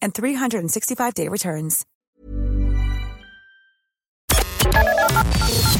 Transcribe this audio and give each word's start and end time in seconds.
and 0.00 0.14
365-day 0.14 1.28
returns. 1.28 1.84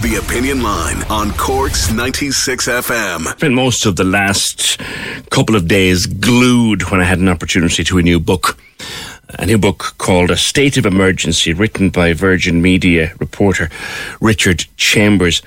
The 0.00 0.22
Opinion 0.24 0.62
Line 0.62 1.02
on 1.10 1.32
Cork's 1.32 1.90
96 1.92 2.68
FM. 2.68 3.26
Spent 3.36 3.54
most 3.54 3.84
of 3.84 3.96
the 3.96 4.04
last 4.04 4.80
couple 5.30 5.56
of 5.56 5.66
days 5.66 6.06
glued 6.06 6.90
when 6.90 7.00
I 7.00 7.04
had 7.04 7.18
an 7.18 7.28
opportunity 7.28 7.82
to 7.82 7.98
a 7.98 8.02
new 8.02 8.20
book. 8.20 8.58
A 9.38 9.44
new 9.44 9.58
book 9.58 9.94
called 9.98 10.30
A 10.30 10.36
State 10.36 10.76
of 10.76 10.86
Emergency, 10.86 11.52
written 11.52 11.90
by 11.90 12.12
Virgin 12.12 12.62
Media 12.62 13.12
reporter 13.18 13.68
Richard 14.20 14.64
Chambers. 14.76 15.42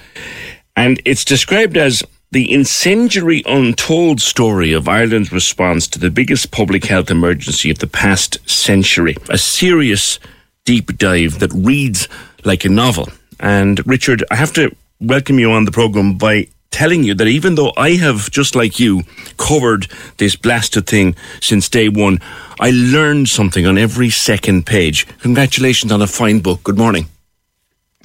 And 0.76 1.02
it's 1.06 1.26
described 1.26 1.78
as 1.78 2.04
the 2.32 2.52
incendiary 2.54 3.44
untold 3.46 4.22
story 4.22 4.72
of 4.72 4.88
Ireland's 4.88 5.34
response 5.34 5.86
to 5.88 6.00
the 6.00 6.10
biggest 6.10 6.50
public 6.50 6.86
health 6.86 7.12
emergency 7.12 7.70
of 7.70 7.80
the 7.80 7.88
past 7.88 8.38
century. 8.50 9.18
A 9.30 9.38
serious 9.38 10.18
deep 10.64 10.98
dive 10.98 11.40
that 11.40 11.52
reads 11.54 12.08
like 12.46 12.64
a 12.64 12.70
novel. 12.70 13.10
And 13.42 13.86
Richard, 13.86 14.24
I 14.32 14.36
have 14.36 14.54
to 14.54 14.74
welcome 15.02 15.40
you 15.40 15.52
on 15.52 15.66
the 15.66 15.72
program 15.72 16.18
by 16.18 16.48
telling 16.70 17.04
you 17.04 17.14
that 17.16 17.28
even 17.28 17.56
though 17.56 17.74
I 17.76 17.92
have, 17.96 18.32
just 18.32 18.56
like 18.56 18.80
you, 18.80 19.04
covered 19.36 19.92
this 20.16 20.38
blasted 20.38 20.88
thing 20.88 21.18
since 21.42 21.68
day 21.68 21.90
one, 21.90 22.20
I 22.62 22.72
learned 22.72 23.28
something 23.28 23.66
on 23.66 23.78
every 23.78 24.10
second 24.10 24.66
page. 24.66 25.06
Congratulations 25.20 25.92
on 25.92 26.02
a 26.02 26.08
fine 26.08 26.40
book. 26.40 26.64
Good 26.64 26.78
morning. 26.78 27.10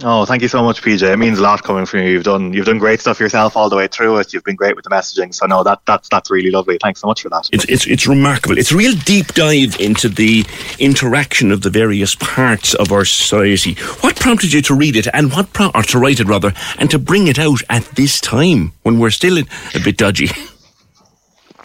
Oh, 0.02 0.26
thank 0.26 0.42
you 0.42 0.48
so 0.48 0.62
much, 0.62 0.82
PJ. 0.82 1.10
It 1.10 1.16
means 1.16 1.38
a 1.38 1.42
lot 1.42 1.62
coming 1.62 1.86
from 1.86 2.00
you. 2.00 2.10
You've 2.10 2.24
done 2.24 2.52
you've 2.52 2.66
done 2.66 2.78
great 2.78 3.00
stuff 3.00 3.18
yourself 3.18 3.56
all 3.56 3.70
the 3.70 3.76
way 3.76 3.88
through 3.88 4.18
it. 4.18 4.34
You've 4.34 4.44
been 4.44 4.56
great 4.56 4.76
with 4.76 4.84
the 4.84 4.90
messaging. 4.90 5.32
So 5.32 5.46
no, 5.46 5.62
that 5.62 5.80
that's 5.86 6.10
that's 6.10 6.30
really 6.30 6.50
lovely. 6.50 6.76
Thanks 6.82 7.00
so 7.00 7.06
much 7.06 7.22
for 7.22 7.30
that. 7.30 7.48
It's 7.50 7.64
it's 7.64 7.86
it's 7.86 8.06
remarkable. 8.06 8.58
It's 8.58 8.72
a 8.72 8.76
real 8.76 8.94
deep 8.94 9.28
dive 9.28 9.80
into 9.80 10.10
the 10.10 10.44
interaction 10.78 11.50
of 11.50 11.62
the 11.62 11.70
various 11.70 12.14
parts 12.14 12.74
of 12.74 12.92
our 12.92 13.06
society. 13.06 13.74
What 14.00 14.16
prompted 14.16 14.52
you 14.52 14.60
to 14.62 14.74
read 14.74 14.96
it, 14.96 15.06
and 15.14 15.32
what 15.32 15.54
pro- 15.54 15.70
or 15.74 15.82
to 15.84 15.98
write 15.98 16.20
it 16.20 16.26
rather, 16.26 16.52
and 16.78 16.90
to 16.90 16.98
bring 16.98 17.26
it 17.26 17.38
out 17.38 17.62
at 17.70 17.84
this 17.94 18.20
time 18.20 18.72
when 18.82 18.98
we're 18.98 19.10
still 19.10 19.38
a 19.38 19.80
bit 19.82 19.96
dodgy? 19.96 20.28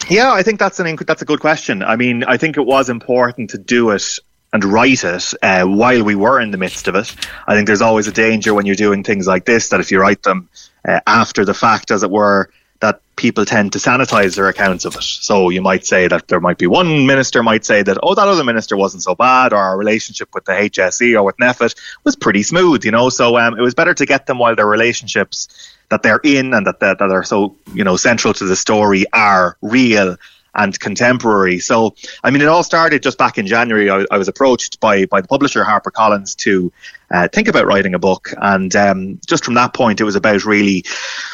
Yeah, 0.08 0.32
I 0.32 0.42
think 0.42 0.58
that's 0.58 0.80
an 0.80 0.96
that's 1.06 1.22
a 1.22 1.26
good 1.26 1.40
question. 1.40 1.82
I 1.82 1.96
mean, 1.96 2.24
I 2.24 2.38
think 2.38 2.56
it 2.56 2.64
was 2.64 2.88
important 2.88 3.50
to 3.50 3.58
do 3.58 3.90
it 3.90 4.18
and 4.52 4.64
write 4.64 5.04
it 5.04 5.34
uh, 5.42 5.64
while 5.64 6.04
we 6.04 6.14
were 6.14 6.40
in 6.40 6.50
the 6.50 6.58
midst 6.58 6.88
of 6.88 6.94
it. 6.94 7.14
I 7.46 7.54
think 7.54 7.66
there's 7.66 7.82
always 7.82 8.06
a 8.06 8.12
danger 8.12 8.52
when 8.54 8.66
you're 8.66 8.74
doing 8.74 9.02
things 9.02 9.26
like 9.26 9.44
this 9.44 9.68
that 9.70 9.80
if 9.80 9.90
you 9.90 10.00
write 10.00 10.22
them 10.22 10.48
uh, 10.86 11.00
after 11.06 11.44
the 11.44 11.54
fact, 11.54 11.90
as 11.90 12.02
it 12.02 12.10
were, 12.10 12.50
that 12.80 13.00
people 13.16 13.44
tend 13.44 13.72
to 13.72 13.78
sanitize 13.78 14.34
their 14.34 14.48
accounts 14.48 14.84
of 14.84 14.96
it. 14.96 15.02
So 15.04 15.48
you 15.50 15.62
might 15.62 15.86
say 15.86 16.08
that 16.08 16.28
there 16.28 16.40
might 16.40 16.58
be 16.58 16.66
one 16.66 17.06
minister 17.06 17.42
might 17.42 17.64
say 17.64 17.82
that, 17.82 17.96
oh, 18.02 18.14
that 18.14 18.26
other 18.26 18.44
minister 18.44 18.76
wasn't 18.76 19.04
so 19.04 19.14
bad, 19.14 19.52
or 19.52 19.58
our 19.58 19.78
relationship 19.78 20.34
with 20.34 20.44
the 20.44 20.52
HSE 20.52 21.14
or 21.14 21.22
with 21.22 21.36
NPHET 21.36 21.76
was 22.04 22.16
pretty 22.16 22.42
smooth, 22.42 22.84
you 22.84 22.90
know. 22.90 23.08
So 23.08 23.38
um, 23.38 23.56
it 23.56 23.62
was 23.62 23.74
better 23.74 23.94
to 23.94 24.04
get 24.04 24.26
them 24.26 24.38
while 24.38 24.56
their 24.56 24.66
relationships 24.66 25.48
that 25.90 26.02
they're 26.02 26.20
in 26.24 26.52
and 26.52 26.66
that, 26.66 26.80
that, 26.80 26.98
that 26.98 27.10
are 27.10 27.22
so, 27.22 27.54
you 27.72 27.84
know, 27.84 27.96
central 27.96 28.34
to 28.34 28.44
the 28.44 28.56
story 28.56 29.04
are 29.12 29.56
real 29.62 30.16
and 30.54 30.78
contemporary. 30.78 31.58
So, 31.58 31.94
I 32.22 32.30
mean, 32.30 32.42
it 32.42 32.48
all 32.48 32.62
started 32.62 33.02
just 33.02 33.18
back 33.18 33.38
in 33.38 33.46
January. 33.46 33.90
I, 33.90 34.04
I 34.10 34.18
was 34.18 34.28
approached 34.28 34.80
by 34.80 35.06
by 35.06 35.20
the 35.20 35.28
publisher 35.28 35.64
HarperCollins 35.64 36.36
to 36.38 36.72
uh, 37.10 37.28
think 37.28 37.48
about 37.48 37.66
writing 37.66 37.94
a 37.94 37.98
book, 37.98 38.32
and 38.36 38.74
um, 38.76 39.20
just 39.26 39.44
from 39.44 39.54
that 39.54 39.74
point, 39.74 40.00
it 40.00 40.04
was 40.04 40.16
about 40.16 40.44
really 40.44 40.84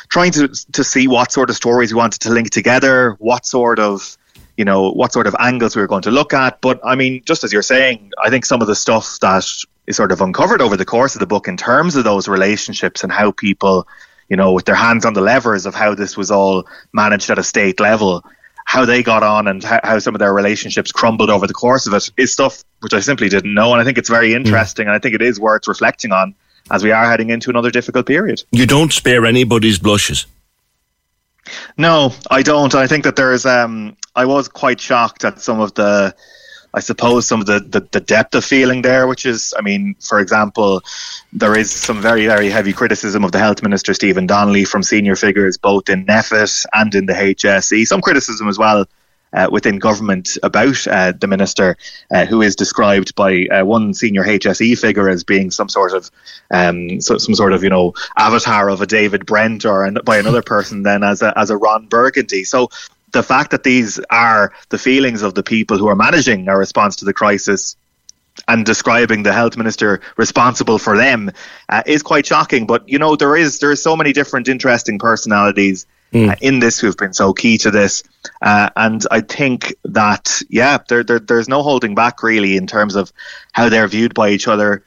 trying 0.08 0.32
to 0.32 0.48
to 0.72 0.84
see 0.84 1.08
what 1.08 1.32
sort 1.32 1.50
of 1.50 1.56
stories 1.56 1.92
we 1.92 1.98
wanted 1.98 2.20
to 2.22 2.30
link 2.30 2.50
together, 2.50 3.16
what 3.18 3.46
sort 3.46 3.78
of 3.78 4.16
you 4.56 4.64
know 4.64 4.90
what 4.90 5.12
sort 5.12 5.26
of 5.26 5.36
angles 5.38 5.74
we 5.74 5.82
were 5.82 5.88
going 5.88 6.02
to 6.02 6.10
look 6.10 6.32
at. 6.32 6.60
But 6.60 6.80
I 6.84 6.94
mean, 6.94 7.22
just 7.24 7.44
as 7.44 7.52
you're 7.52 7.62
saying, 7.62 8.12
I 8.22 8.30
think 8.30 8.44
some 8.44 8.60
of 8.60 8.68
the 8.68 8.76
stuff 8.76 9.18
that 9.20 9.44
is 9.86 9.96
sort 9.96 10.12
of 10.12 10.20
uncovered 10.20 10.60
over 10.60 10.76
the 10.76 10.84
course 10.84 11.14
of 11.14 11.20
the 11.20 11.26
book 11.26 11.48
in 11.48 11.56
terms 11.56 11.96
of 11.96 12.04
those 12.04 12.28
relationships 12.28 13.02
and 13.02 13.10
how 13.10 13.32
people 13.32 13.88
you 14.28 14.36
know, 14.36 14.52
with 14.52 14.66
their 14.66 14.74
hands 14.74 15.04
on 15.04 15.14
the 15.14 15.20
levers 15.20 15.66
of 15.66 15.74
how 15.74 15.94
this 15.94 16.16
was 16.16 16.30
all 16.30 16.66
managed 16.92 17.30
at 17.30 17.38
a 17.38 17.42
state 17.42 17.80
level, 17.80 18.22
how 18.68 18.84
they 18.84 19.02
got 19.02 19.22
on 19.22 19.48
and 19.48 19.64
how, 19.64 19.80
how, 19.82 19.98
some 19.98 20.14
of 20.14 20.18
their 20.18 20.34
relationships 20.34 20.92
crumbled 20.92 21.30
over 21.30 21.46
the 21.46 21.54
course 21.54 21.86
of 21.86 21.94
it 21.94 22.10
is 22.18 22.30
stuff 22.30 22.62
which 22.80 22.92
I 22.92 23.00
simply 23.00 23.30
didn't 23.30 23.54
know. 23.54 23.72
And 23.72 23.80
I 23.80 23.84
think 23.84 23.96
it's 23.96 24.10
very 24.10 24.34
interesting 24.34 24.86
and 24.86 24.94
I 24.94 24.98
think 24.98 25.14
it 25.14 25.22
is 25.22 25.40
worth 25.40 25.66
reflecting 25.66 26.12
on 26.12 26.34
as 26.70 26.84
we 26.84 26.92
are 26.92 27.08
heading 27.08 27.30
into 27.30 27.48
another 27.48 27.70
difficult 27.70 28.06
period. 28.06 28.44
You 28.52 28.66
don't 28.66 28.92
spare 28.92 29.24
anybody's 29.24 29.78
blushes. 29.78 30.26
No, 31.78 32.12
I 32.30 32.42
don't. 32.42 32.74
I 32.74 32.86
think 32.86 33.04
that 33.04 33.16
there's. 33.16 33.46
Um, 33.46 33.96
I 34.14 34.26
was 34.26 34.48
quite 34.48 34.78
shocked 34.78 35.24
at 35.24 35.40
some 35.40 35.60
of 35.60 35.72
the 35.72 36.14
I 36.74 36.80
suppose 36.80 37.26
some 37.26 37.40
of 37.40 37.46
the, 37.46 37.60
the, 37.60 37.80
the, 37.80 38.00
depth 38.00 38.34
of 38.34 38.44
feeling 38.44 38.82
there, 38.82 39.06
which 39.06 39.24
is, 39.24 39.54
I 39.58 39.62
mean, 39.62 39.96
for 40.00 40.20
example, 40.20 40.82
there 41.32 41.56
is 41.56 41.70
some 41.70 42.02
very, 42.02 42.26
very 42.26 42.50
heavy 42.50 42.72
criticism 42.72 43.24
of 43.24 43.32
the 43.32 43.38
Health 43.38 43.62
Minister, 43.62 43.94
Stephen 43.94 44.26
Donnelly, 44.26 44.64
from 44.64 44.82
senior 44.82 45.16
figures 45.16 45.56
both 45.56 45.88
in 45.88 46.04
NPHET 46.04 46.66
and 46.74 46.94
in 46.94 47.06
the 47.06 47.14
HSE. 47.14 47.86
Some 47.86 48.02
criticism 48.02 48.48
as 48.48 48.58
well 48.58 48.84
uh, 49.32 49.48
within 49.50 49.78
government 49.78 50.38
about 50.42 50.86
uh, 50.86 51.12
the 51.12 51.26
minister, 51.26 51.76
uh, 52.10 52.24
who 52.26 52.42
is 52.42 52.56
described 52.56 53.14
by 53.14 53.46
uh, 53.46 53.64
one 53.64 53.94
senior 53.94 54.24
HSE 54.24 54.78
figure 54.78 55.08
as 55.08 55.24
being 55.24 55.50
some 55.50 55.68
sort 55.68 55.92
of 55.92 56.10
um, 56.50 57.00
so, 57.00 57.18
some 57.18 57.34
sort 57.34 57.52
of 57.52 57.62
you 57.62 57.70
know 57.70 57.94
avatar 58.16 58.68
of 58.70 58.80
a 58.80 58.86
David 58.86 59.26
Brent, 59.26 59.64
or 59.64 59.84
an, 59.84 59.98
by 60.04 60.18
another 60.18 60.42
person 60.54 60.82
then 60.82 61.02
as 61.02 61.22
a 61.22 61.36
as 61.38 61.50
a 61.50 61.56
Ron 61.56 61.86
Burgundy. 61.86 62.44
So 62.44 62.70
the 63.12 63.22
fact 63.22 63.50
that 63.50 63.62
these 63.62 63.98
are 64.10 64.52
the 64.68 64.78
feelings 64.78 65.22
of 65.22 65.34
the 65.34 65.42
people 65.42 65.78
who 65.78 65.88
are 65.88 65.96
managing 65.96 66.48
our 66.48 66.58
response 66.58 66.96
to 66.96 67.04
the 67.04 67.14
crisis 67.14 67.76
and 68.46 68.64
describing 68.64 69.22
the 69.22 69.32
health 69.32 69.56
minister 69.56 70.00
responsible 70.16 70.78
for 70.78 70.96
them 70.96 71.30
uh, 71.68 71.82
is 71.86 72.02
quite 72.02 72.26
shocking. 72.26 72.66
But 72.66 72.88
you 72.88 72.98
know, 72.98 73.16
there 73.16 73.36
is 73.36 73.58
there 73.58 73.72
is 73.72 73.82
so 73.82 73.96
many 73.96 74.12
different 74.12 74.48
interesting 74.48 74.98
personalities 74.98 75.86
mm. 76.12 76.30
uh, 76.30 76.36
in 76.40 76.60
this 76.60 76.78
who've 76.78 76.96
been 76.96 77.14
so 77.14 77.32
key 77.32 77.58
to 77.58 77.70
this, 77.70 78.04
uh, 78.42 78.70
and 78.76 79.04
I 79.10 79.20
think 79.20 79.74
that 79.84 80.40
yeah, 80.48 80.78
there, 80.88 81.02
there 81.02 81.18
there's 81.18 81.48
no 81.48 81.62
holding 81.62 81.94
back 81.94 82.22
really 82.22 82.56
in 82.56 82.66
terms 82.66 82.94
of 82.94 83.12
how 83.52 83.68
they're 83.68 83.88
viewed 83.88 84.14
by 84.14 84.30
each 84.30 84.46
other 84.46 84.84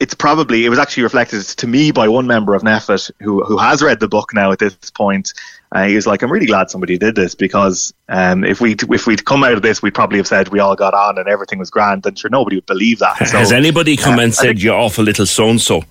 it's 0.00 0.14
probably 0.14 0.66
it 0.66 0.68
was 0.68 0.78
actually 0.78 1.04
reflected 1.04 1.42
to 1.42 1.66
me 1.66 1.90
by 1.92 2.08
one 2.08 2.26
member 2.26 2.54
of 2.54 2.62
NPHET 2.62 3.10
who 3.20 3.44
who 3.44 3.56
has 3.58 3.82
read 3.82 4.00
the 4.00 4.08
book 4.08 4.34
now 4.34 4.52
at 4.52 4.58
this 4.58 4.90
point. 4.90 5.32
Uh, 5.74 5.86
he 5.88 5.96
was 5.96 6.06
like, 6.06 6.22
"I'm 6.22 6.30
really 6.30 6.46
glad 6.46 6.70
somebody 6.70 6.96
did 6.96 7.16
this 7.16 7.34
because 7.34 7.92
um, 8.08 8.44
if 8.44 8.60
we 8.60 8.76
if 8.90 9.08
we'd 9.08 9.24
come 9.24 9.42
out 9.42 9.54
of 9.54 9.62
this, 9.62 9.82
we'd 9.82 9.92
probably 9.92 10.18
have 10.18 10.26
said 10.28 10.48
we 10.48 10.60
all 10.60 10.76
got 10.76 10.94
on 10.94 11.18
and 11.18 11.28
everything 11.28 11.58
was 11.58 11.68
grand, 11.68 12.06
and 12.06 12.16
sure 12.16 12.30
nobody 12.30 12.56
would 12.56 12.66
believe 12.66 13.00
that." 13.00 13.18
So, 13.26 13.38
has 13.38 13.50
anybody 13.50 13.96
come 13.96 14.20
uh, 14.20 14.22
and 14.22 14.34
said 14.34 14.62
you're 14.62 14.76
off 14.76 14.98
a 14.98 15.02
little 15.02 15.26
so 15.26 15.50
and 15.50 15.60
so? 15.60 15.82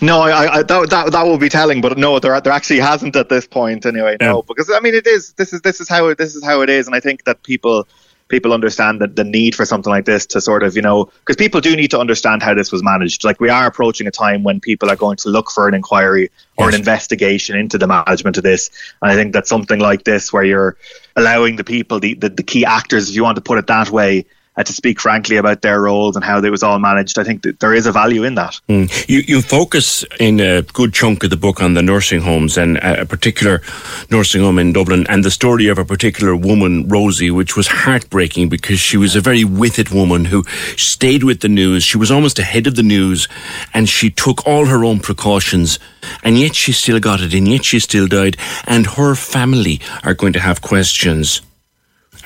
No, 0.00 0.20
I, 0.20 0.58
I, 0.58 0.62
that, 0.62 0.90
that 0.90 1.10
that 1.10 1.26
will 1.26 1.38
be 1.38 1.48
telling, 1.48 1.80
but 1.80 1.98
no, 1.98 2.20
there 2.20 2.40
there 2.40 2.52
actually 2.52 2.78
hasn't 2.78 3.16
at 3.16 3.28
this 3.28 3.48
point 3.48 3.84
anyway. 3.84 4.16
No, 4.20 4.36
yeah. 4.36 4.42
because 4.46 4.70
I 4.70 4.78
mean 4.78 4.94
it 4.94 5.08
is 5.08 5.32
this 5.32 5.52
is 5.52 5.60
this 5.62 5.80
is 5.80 5.88
how 5.88 6.14
this 6.14 6.36
is 6.36 6.44
how 6.44 6.60
it 6.60 6.70
is, 6.70 6.86
and 6.86 6.94
I 6.94 7.00
think 7.00 7.24
that 7.24 7.42
people 7.42 7.88
people 8.28 8.52
understand 8.52 9.00
that 9.00 9.16
the 9.16 9.24
need 9.24 9.54
for 9.54 9.64
something 9.64 9.90
like 9.90 10.04
this 10.04 10.26
to 10.26 10.40
sort 10.40 10.62
of, 10.62 10.76
you 10.76 10.82
know, 10.82 11.06
because 11.20 11.36
people 11.36 11.60
do 11.60 11.74
need 11.74 11.90
to 11.90 11.98
understand 11.98 12.42
how 12.42 12.54
this 12.54 12.70
was 12.70 12.82
managed. 12.82 13.24
Like 13.24 13.40
we 13.40 13.48
are 13.48 13.66
approaching 13.66 14.06
a 14.06 14.10
time 14.10 14.42
when 14.42 14.60
people 14.60 14.90
are 14.90 14.96
going 14.96 15.16
to 15.18 15.28
look 15.28 15.50
for 15.50 15.66
an 15.68 15.74
inquiry 15.74 16.30
or 16.56 16.66
yes. 16.66 16.74
an 16.74 16.80
investigation 16.80 17.56
into 17.56 17.78
the 17.78 17.86
management 17.86 18.36
of 18.36 18.42
this. 18.42 18.70
And 19.02 19.10
I 19.10 19.14
think 19.14 19.32
that 19.32 19.46
something 19.46 19.80
like 19.80 20.04
this, 20.04 20.32
where 20.32 20.44
you're 20.44 20.76
allowing 21.16 21.56
the 21.56 21.64
people, 21.64 22.00
the, 22.00 22.14
the, 22.14 22.28
the 22.28 22.42
key 22.42 22.64
actors, 22.64 23.08
if 23.08 23.16
you 23.16 23.22
want 23.22 23.36
to 23.36 23.42
put 23.42 23.58
it 23.58 23.66
that 23.66 23.90
way, 23.90 24.26
uh, 24.58 24.64
to 24.64 24.72
speak 24.72 25.00
frankly 25.00 25.36
about 25.36 25.62
their 25.62 25.80
roles 25.80 26.16
and 26.16 26.24
how 26.24 26.42
it 26.42 26.50
was 26.50 26.62
all 26.62 26.78
managed. 26.78 27.18
I 27.18 27.24
think 27.24 27.42
that 27.42 27.60
there 27.60 27.72
is 27.72 27.86
a 27.86 27.92
value 27.92 28.24
in 28.24 28.34
that. 28.34 28.60
Mm. 28.68 29.08
You, 29.08 29.20
you 29.20 29.40
focus 29.40 30.04
in 30.18 30.40
a 30.40 30.62
good 30.62 30.92
chunk 30.92 31.22
of 31.22 31.30
the 31.30 31.36
book 31.36 31.62
on 31.62 31.74
the 31.74 31.82
nursing 31.82 32.20
homes 32.20 32.58
and 32.58 32.76
a 32.78 33.06
particular 33.06 33.62
nursing 34.10 34.42
home 34.42 34.58
in 34.58 34.72
Dublin 34.72 35.06
and 35.08 35.24
the 35.24 35.30
story 35.30 35.68
of 35.68 35.78
a 35.78 35.84
particular 35.84 36.34
woman, 36.34 36.88
Rosie, 36.88 37.30
which 37.30 37.56
was 37.56 37.68
heartbreaking 37.68 38.48
because 38.48 38.80
she 38.80 38.96
was 38.96 39.14
a 39.14 39.20
very 39.20 39.44
with 39.44 39.78
it 39.78 39.92
woman 39.92 40.24
who 40.24 40.42
stayed 40.76 41.22
with 41.22 41.40
the 41.40 41.48
news. 41.48 41.84
She 41.84 41.96
was 41.96 42.10
almost 42.10 42.38
ahead 42.38 42.66
of 42.66 42.74
the 42.74 42.82
news 42.82 43.28
and 43.72 43.88
she 43.88 44.10
took 44.10 44.44
all 44.46 44.66
her 44.66 44.84
own 44.84 44.98
precautions 44.98 45.78
and 46.24 46.36
yet 46.36 46.56
she 46.56 46.72
still 46.72 46.98
got 46.98 47.20
it 47.20 47.32
and 47.32 47.46
yet 47.46 47.64
she 47.64 47.78
still 47.78 48.08
died 48.08 48.36
and 48.66 48.86
her 48.86 49.14
family 49.14 49.80
are 50.02 50.14
going 50.14 50.32
to 50.32 50.40
have 50.40 50.60
questions 50.60 51.42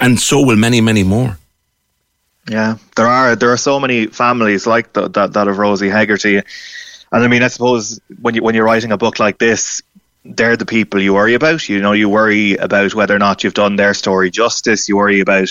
and 0.01 0.19
so 0.19 0.41
will 0.41 0.57
many, 0.57 0.81
many 0.81 1.03
more. 1.03 1.39
Yeah, 2.49 2.77
there 2.97 3.07
are 3.07 3.37
there 3.37 3.53
are 3.53 3.57
so 3.57 3.79
many 3.79 4.07
families 4.07 4.67
like 4.67 4.93
the, 4.93 5.09
that 5.09 5.33
that 5.35 5.49
of 5.49 5.59
Rosie 5.59 5.89
Hegarty, 5.89 6.39
and 6.39 6.45
I 7.25 7.29
mean, 7.29 7.43
I 7.43 7.49
suppose 7.49 8.01
when 8.21 8.35
you 8.35 8.43
when 8.43 8.55
you're 8.55 8.65
writing 8.65 8.91
a 8.91 8.99
book 8.99 9.21
like 9.21 9.39
this, 9.39 9.81
they're 10.25 10.57
the 10.57 10.67
people 10.67 11.01
you 11.01 11.15
worry 11.15 11.35
about. 11.35 11.69
You 11.69 11.81
know, 11.81 11.93
you 11.93 12.09
worry 12.09 12.57
about 12.57 12.95
whether 12.95 13.15
or 13.15 13.19
not 13.19 13.45
you've 13.45 13.55
done 13.55 13.77
their 13.77 13.95
story 13.95 14.31
justice. 14.31 14.89
You 14.89 14.97
worry 14.97 15.21
about, 15.21 15.49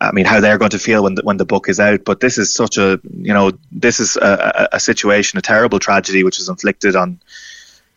I 0.00 0.12
mean, 0.12 0.24
how 0.24 0.40
they're 0.40 0.58
going 0.58 0.70
to 0.70 0.78
feel 0.78 1.02
when 1.04 1.14
the, 1.14 1.22
when 1.22 1.36
the 1.36 1.44
book 1.44 1.68
is 1.68 1.80
out. 1.80 2.04
But 2.04 2.20
this 2.20 2.38
is 2.38 2.52
such 2.52 2.76
a, 2.76 3.00
you 3.04 3.32
know, 3.32 3.52
this 3.70 4.00
is 4.00 4.16
a, 4.16 4.68
a 4.72 4.80
situation, 4.80 5.38
a 5.38 5.42
terrible 5.42 5.78
tragedy 5.78 6.24
which 6.24 6.40
is 6.40 6.48
inflicted 6.48 6.96
on 6.96 7.20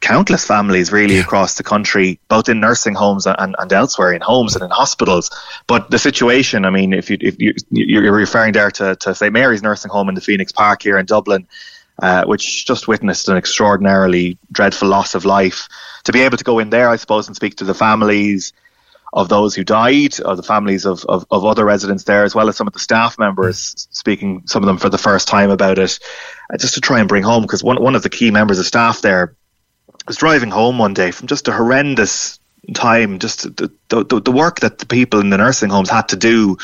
countless 0.04 0.46
families 0.46 0.92
really 0.92 1.18
across 1.18 1.56
the 1.56 1.64
country, 1.64 2.20
both 2.28 2.50
in 2.50 2.60
nursing 2.60 2.94
homes 2.94 3.26
and, 3.26 3.56
and 3.58 3.74
elsewhere, 3.74 4.12
in 4.12 4.22
homes 4.22 4.54
and 4.54 4.64
in 4.64 4.70
hospitals. 4.70 5.32
But 5.66 5.90
the 5.92 5.98
situation, 5.98 6.66
I 6.66 6.70
mean, 6.70 6.94
if 6.94 7.10
you 7.10 7.18
if 7.22 7.40
you 7.40 7.54
you're 7.72 8.12
referring 8.12 8.52
there 8.52 8.70
to 8.72 8.96
to 8.98 9.16
Saint 9.16 9.34
Mary's 9.34 9.64
nursing 9.64 9.90
home 9.90 10.10
in 10.10 10.16
the 10.16 10.22
Phoenix 10.22 10.52
Park 10.52 10.84
here 10.84 10.98
in 10.98 11.06
Dublin, 11.06 11.48
uh, 12.00 12.26
which 12.26 12.66
just 12.66 12.88
witnessed 12.88 13.30
an 13.30 13.38
extraordinarily 13.38 14.38
dreadful 14.52 14.90
loss 14.90 15.16
of 15.16 15.24
life. 15.24 15.70
To 16.04 16.12
be 16.12 16.22
able 16.22 16.38
to 16.38 16.44
go 16.44 16.60
in 16.60 16.70
there, 16.70 16.90
I 16.90 16.98
suppose, 16.98 17.28
and 17.28 17.36
speak 17.36 17.56
to 17.58 17.64
the 17.64 17.74
families 17.74 18.52
of 19.14 19.30
those 19.30 19.56
who 19.56 19.64
died, 19.64 20.16
or 20.26 20.36
the 20.36 20.44
families 20.44 20.86
of, 20.86 21.06
of, 21.06 21.24
of, 21.30 21.46
other 21.46 21.64
residents 21.64 22.04
there, 22.04 22.24
as 22.24 22.34
well 22.34 22.50
as 22.50 22.58
some 22.58 22.66
of 22.66 22.74
the 22.74 22.80
staff 22.80 23.20
members 23.20 23.88
speaking, 23.92 24.42
some 24.48 24.64
of 24.64 24.68
them 24.68 24.80
for 24.80 24.90
the 24.90 24.98
first 24.98 25.28
time 25.28 25.52
about 25.52 25.78
it, 25.78 26.00
uh, 26.52 26.58
just 26.58 26.74
to 26.74 26.82
try 26.82 27.00
and 27.00 27.08
bring 27.08 27.22
home. 27.22 27.44
Because 27.44 27.64
one, 27.64 27.82
one 27.82 27.96
of 27.96 28.02
the 28.02 28.10
key 28.10 28.32
members 28.32 28.58
of 28.58 28.66
staff 28.66 29.02
there 29.02 29.36
was 30.08 30.18
driving 30.18 30.52
home 30.52 30.78
one 30.78 30.94
day 30.94 31.12
from 31.12 31.28
just 31.28 31.48
a 31.48 31.52
horrendous 31.52 32.40
time, 32.74 33.20
just 33.20 33.56
the, 33.58 33.72
the, 33.90 34.22
the 34.22 34.32
work 34.32 34.62
that 34.62 34.80
the 34.80 34.86
people 34.86 35.20
in 35.20 35.30
the 35.30 35.38
nursing 35.38 35.70
homes 35.70 35.90
had 35.90 36.08
to 36.10 36.16
do 36.16 36.58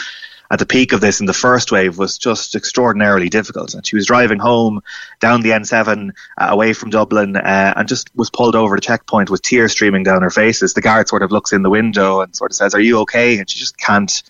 at 0.51 0.59
the 0.59 0.65
peak 0.65 0.93
of 0.93 1.01
this 1.01 1.19
in 1.19 1.27
the 1.27 1.33
first 1.33 1.71
wave 1.71 1.97
was 1.97 2.17
just 2.17 2.55
extraordinarily 2.55 3.29
difficult. 3.29 3.73
And 3.73 3.85
she 3.85 3.95
was 3.95 4.07
driving 4.07 4.39
home 4.39 4.81
down 5.19 5.41
the 5.41 5.51
N7 5.51 6.09
uh, 6.09 6.47
away 6.49 6.73
from 6.73 6.89
Dublin 6.89 7.35
uh, 7.35 7.73
and 7.75 7.87
just 7.87 8.09
was 8.15 8.29
pulled 8.29 8.55
over 8.55 8.75
at 8.75 8.83
a 8.83 8.85
checkpoint 8.85 9.29
with 9.29 9.41
tears 9.43 9.73
streaming 9.73 10.03
down 10.03 10.23
her 10.23 10.31
faces. 10.31 10.73
The 10.73 10.81
guard 10.81 11.07
sort 11.07 11.21
of 11.21 11.31
looks 11.31 11.53
in 11.53 11.61
the 11.61 11.69
window 11.69 12.21
and 12.21 12.35
sort 12.35 12.51
of 12.51 12.55
says, 12.55 12.73
"Are 12.73 12.81
you 12.81 12.99
okay?" 13.01 13.37
And 13.37 13.47
she 13.47 13.59
just 13.59 13.77
can't 13.77 14.23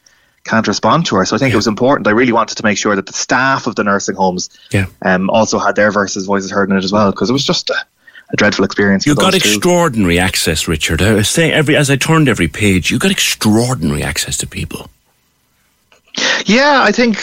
can't 0.44 0.68
respond 0.68 1.06
to 1.06 1.16
her. 1.16 1.26
So 1.26 1.36
I 1.36 1.40
think 1.40 1.52
yeah. 1.52 1.56
it 1.56 1.58
was 1.58 1.68
important. 1.68 2.08
I 2.08 2.12
really 2.12 2.32
wanted 2.34 2.58
to 2.58 2.64
make 2.64 2.78
sure 2.78 2.96
that 2.96 3.06
the 3.06 3.14
staff 3.14 3.66
of 3.66 3.76
the 3.76 3.84
nursing 3.84 4.16
homes 4.16 4.50
yeah. 4.72 4.88
um, 5.04 5.30
also 5.30 5.58
had 5.58 5.76
their 5.76 5.92
verses 5.92 6.26
voices 6.26 6.52
heard 6.52 6.70
in 6.70 6.76
it 6.76 6.84
as 6.84 6.92
well 6.92 7.12
because 7.12 7.30
it 7.30 7.34
was 7.34 7.46
just. 7.46 7.70
A, 7.70 7.76
a 8.32 8.36
dreadful 8.36 8.66
experience. 8.66 9.06
You 9.06 9.16
got 9.16 9.36
extraordinary 9.36 10.16
two. 10.16 10.22
access, 10.22 10.68
Richard. 10.68 11.02
I 11.02 11.22
say 11.24 11.52
every 11.52 11.76
as 11.76 11.90
I 11.90 11.96
turned 11.96 12.30
every 12.30 12.48
page, 12.48 12.92
you 12.92 13.00
got 13.00 13.12
extraordinary 13.12 14.04
access 14.04 14.38
to 14.38 14.48
people. 14.48 14.90
Yeah, 16.46 16.82
I 16.84 16.92
think. 16.92 17.18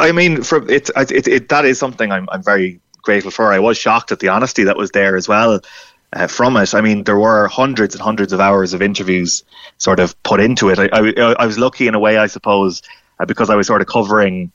I 0.00 0.12
mean, 0.12 0.42
for 0.42 0.68
it, 0.70 0.90
it, 0.96 1.28
it 1.28 1.48
that 1.48 1.64
is 1.64 1.78
something 1.78 2.12
I'm, 2.12 2.28
I'm 2.30 2.42
very 2.42 2.80
grateful 3.02 3.30
for. 3.30 3.52
I 3.52 3.58
was 3.58 3.78
shocked 3.78 4.12
at 4.12 4.20
the 4.20 4.28
honesty 4.28 4.64
that 4.64 4.76
was 4.76 4.90
there 4.90 5.16
as 5.16 5.28
well. 5.28 5.60
Uh, 6.12 6.28
from 6.28 6.56
it. 6.56 6.72
I 6.72 6.80
mean, 6.80 7.02
there 7.02 7.18
were 7.18 7.48
hundreds 7.48 7.94
and 7.94 8.00
hundreds 8.00 8.32
of 8.32 8.38
hours 8.38 8.72
of 8.72 8.80
interviews 8.80 9.42
sort 9.78 9.98
of 9.98 10.20
put 10.22 10.40
into 10.40 10.70
it. 10.70 10.78
I, 10.78 10.88
I, 10.92 11.34
I 11.40 11.46
was 11.46 11.58
lucky 11.58 11.88
in 11.88 11.94
a 11.94 11.98
way, 11.98 12.16
I 12.16 12.28
suppose, 12.28 12.80
uh, 13.18 13.24
because 13.24 13.50
I 13.50 13.56
was 13.56 13.66
sort 13.66 13.80
of 13.80 13.88
covering 13.88 14.52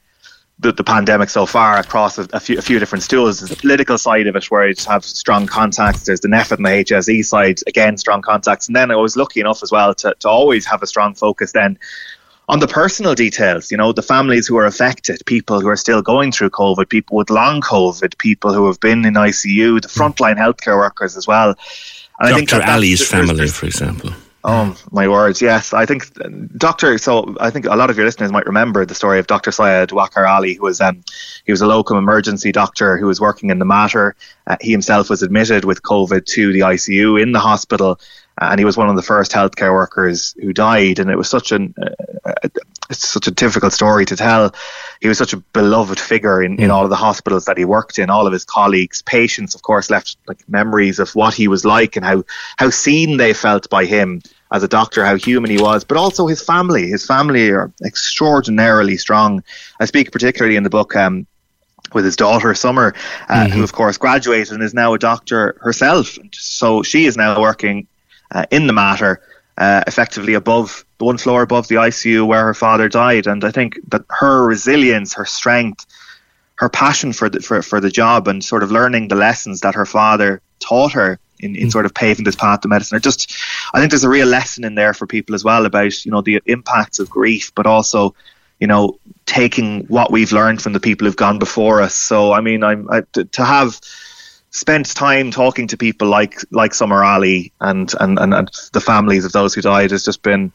the, 0.62 0.72
the 0.72 0.84
pandemic 0.84 1.30
so 1.30 1.46
far 1.46 1.80
across 1.80 2.18
a, 2.18 2.28
a, 2.34 2.40
few, 2.40 2.58
a 2.58 2.62
few 2.62 2.80
different 2.80 3.04
stools. 3.04 3.40
There's 3.40 3.50
the 3.50 3.56
political 3.56 3.98
side 3.98 4.28
of 4.28 4.36
it 4.36 4.46
where 4.46 4.68
you 4.68 4.76
have 4.88 5.04
strong 5.04 5.48
contacts. 5.48 6.06
There's 6.06 6.20
the 6.20 6.28
NPHET 6.28 6.58
and 6.58 6.66
the 6.66 6.70
HSE 6.70 7.26
side, 7.26 7.60
again, 7.68 7.98
strong 7.98 8.22
contacts. 8.22 8.68
And 8.68 8.76
then 8.76 8.92
I 8.92 8.96
was 8.96 9.18
lucky 9.18 9.40
enough 9.40 9.64
as 9.64 9.72
well 9.72 9.94
to, 9.96 10.16
to 10.20 10.30
always 10.30 10.66
have 10.68 10.84
a 10.84 10.88
strong 10.88 11.16
focus 11.16 11.52
then 11.52 11.80
on 12.48 12.60
the 12.60 12.68
personal 12.68 13.16
details, 13.16 13.72
you 13.72 13.78
know, 13.78 13.94
the 13.94 14.02
families 14.02 14.46
who 14.46 14.58
are 14.58 14.66
affected, 14.66 15.22
people 15.26 15.62
who 15.62 15.70
are 15.70 15.78
still 15.78 16.02
going 16.02 16.32
through 16.32 16.50
COVID, 16.50 16.90
people 16.90 17.18
with 17.18 17.30
long 17.30 17.62
COVID, 17.62 18.18
people 18.18 18.54
who 18.54 18.68
have 18.68 18.80
been 18.80 19.06
in 19.06 19.14
ICU, 19.14 19.82
the 19.82 19.88
mm. 19.88 19.98
frontline 19.98 20.38
healthcare 20.38 20.78
workers 20.78 21.16
as 21.16 21.26
well. 21.26 21.56
And 22.20 22.30
Dr. 22.30 22.34
I 22.34 22.36
think 22.36 22.50
that 22.50 22.70
Ali's 22.70 23.08
family, 23.08 23.48
for 23.48 23.66
example. 23.66 24.12
Oh 24.44 24.76
my 24.92 25.08
words! 25.08 25.40
Yes, 25.40 25.72
I 25.72 25.86
think 25.86 26.12
Doctor. 26.58 26.98
So 26.98 27.36
I 27.40 27.52
think 27.52 27.66
a 27.66 27.76
lot 27.76 27.92
of 27.92 27.98
your 27.98 28.06
listeners 28.06 28.32
might 28.32 28.48
remember 28.48 28.86
the 28.86 28.96
story 28.96 29.20
of 29.20 29.28
Doctor 29.28 29.52
Syed 29.52 29.90
Waqar 29.90 30.28
Ali, 30.28 30.56
who 30.56 30.64
was 30.64 30.82
um, 30.82 31.04
he 31.46 31.52
was 31.52 31.62
a 31.62 31.68
local 31.68 31.98
emergency 31.98 32.52
doctor 32.52 32.98
who 32.98 33.06
was 33.06 33.22
working 33.22 33.52
in 33.52 33.60
the 33.60 33.66
Mater. 33.66 34.16
Uh, 34.48 34.58
he 34.60 34.72
himself 34.72 35.12
was 35.12 35.22
admitted 35.22 35.64
with 35.64 35.84
COVID 35.84 36.26
to 36.26 36.54
the 36.54 36.62
ICU 36.62 37.22
in 37.22 37.34
the 37.34 37.40
hospital, 37.40 38.00
and 38.40 38.60
he 38.60 38.66
was 38.66 38.78
one 38.78 38.90
of 38.90 38.96
the 38.96 39.02
first 39.02 39.32
healthcare 39.32 39.74
workers 39.74 40.36
who 40.42 40.54
died. 40.54 41.00
And 41.00 41.10
it 41.10 41.18
was 41.18 41.30
such 41.30 41.52
an 41.52 41.74
uh, 42.26 42.50
it's 42.90 43.08
such 43.08 43.28
a 43.28 43.32
difficult 43.32 43.74
story 43.74 44.06
to 44.06 44.16
tell. 44.16 44.54
He 45.00 45.08
was 45.08 45.18
such 45.18 45.34
a 45.34 45.38
beloved 45.38 46.00
figure 46.00 46.44
in, 46.44 46.60
in 46.60 46.70
mm. 46.70 46.74
all 46.74 46.84
of 46.84 46.90
the 46.90 46.96
hospitals 46.96 47.46
that 47.46 47.58
he 47.58 47.66
worked 47.66 47.98
in. 47.98 48.10
All 48.10 48.28
of 48.28 48.34
his 48.34 48.44
colleagues, 48.44 49.02
patients, 49.02 49.56
of 49.56 49.62
course, 49.62 49.90
left 49.90 50.18
like 50.28 50.48
memories 50.50 51.00
of 51.00 51.16
what 51.16 51.34
he 51.34 51.48
was 51.48 51.66
like 51.66 51.96
and 51.96 52.06
how 52.06 52.24
how 52.58 52.70
seen 52.70 53.18
they 53.18 53.34
felt 53.34 53.70
by 53.70 53.86
him 53.86 54.22
as 54.52 54.64
a 54.64 54.68
doctor, 54.68 55.06
how 55.06 55.16
human 55.16 55.50
he 55.50 55.62
was, 55.62 55.86
but 55.86 55.98
also 55.98 56.28
his 56.28 56.44
family. 56.44 56.88
His 56.88 57.06
family 57.06 57.50
are 57.50 57.72
extraordinarily 57.86 58.98
strong. 58.98 59.44
I 59.80 59.86
speak 59.86 60.12
particularly 60.12 60.58
in 60.58 60.64
the 60.64 60.70
book. 60.70 60.96
Um, 60.96 61.28
with 61.94 62.06
his 62.06 62.16
daughter 62.16 62.54
Summer, 62.54 62.94
uh, 63.28 63.34
mm-hmm. 63.34 63.52
who 63.52 63.64
of 63.64 63.74
course 63.74 63.98
graduated 63.98 64.54
and 64.54 64.64
is 64.64 64.74
now 64.74 64.94
a 64.94 65.00
doctor 65.00 65.58
herself. 65.60 66.18
So 66.32 66.84
she 66.84 67.06
is 67.06 67.18
now 67.18 67.42
working 67.42 67.88
uh, 68.32 68.46
in 68.52 68.68
the 68.68 68.74
Mater, 68.74 69.22
uh, 69.58 69.84
effectively 69.88 70.34
above 70.34 70.86
the 70.98 71.06
one 71.06 71.18
floor 71.18 71.42
above 71.42 71.68
the 71.68 71.76
ICU 71.76 72.26
where 72.26 72.46
her 72.46 72.54
father 72.54 72.90
died. 72.90 73.28
And 73.28 73.44
I 73.44 73.52
think 73.52 73.80
that 73.90 74.04
her 74.10 74.46
resilience, 74.46 75.14
her 75.16 75.26
strength, 75.26 75.86
her 76.56 76.70
passion 76.70 77.12
for 77.14 77.30
the, 77.30 77.42
for, 77.42 77.62
for 77.62 77.80
the 77.80 77.90
job 77.90 78.28
and 78.28 78.44
sort 78.44 78.64
of 78.64 78.72
learning 78.72 79.08
the 79.08 79.16
lessons 79.16 79.62
that 79.62 79.76
her 79.76 79.86
father 79.86 80.42
taught 80.60 80.94
her 80.94 81.20
in, 81.40 81.56
in 81.56 81.68
mm. 81.68 81.72
sort 81.72 81.86
of 81.86 81.94
paving 81.94 82.24
this 82.24 82.36
path 82.36 82.62
to 82.62 82.68
medicine. 82.68 82.96
Or 82.96 83.00
just, 83.00 83.36
I 83.74 83.80
think 83.80 83.92
there's 83.92 84.04
a 84.04 84.10
real 84.10 84.28
lesson 84.28 84.64
in 84.64 84.76
there 84.76 84.94
for 84.94 85.08
people 85.08 85.36
as 85.36 85.44
well 85.44 85.66
about, 85.66 86.06
you 86.06 86.12
know, 86.12 86.22
the 86.22 86.40
impacts 86.46 87.00
of 87.00 87.10
grief, 87.10 87.52
but 87.56 87.66
also, 87.66 88.14
you 88.60 88.68
know, 88.68 89.00
taking 89.26 89.86
what 89.88 90.12
we've 90.12 90.32
learned 90.32 90.62
from 90.62 90.74
the 90.74 90.80
people 90.80 91.08
who've 91.08 91.16
gone 91.16 91.40
before 91.40 91.82
us. 91.82 91.96
So, 91.96 92.32
I 92.32 92.42
mean, 92.42 92.64
I'm 92.64 92.88
I, 92.92 93.02
to 93.14 93.44
have 93.44 93.80
spent 94.52 94.94
time 94.94 95.32
talking 95.32 95.68
to 95.68 95.78
people 95.78 96.08
like 96.08 96.40
like 96.52 96.74
Summer 96.74 97.04
Ali 97.04 97.52
and, 97.60 97.92
and, 98.00 98.20
and, 98.20 98.34
and 98.34 98.52
the 98.74 98.82
families 98.82 99.26
of 99.26 99.32
those 99.32 99.54
who 99.54 99.62
died 99.62 99.92
has 99.92 100.04
just 100.04 100.22
been 100.22 100.52